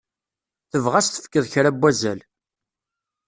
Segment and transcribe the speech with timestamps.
[0.71, 2.19] Tebɣa ad s-tefkeḍ kra n wazal.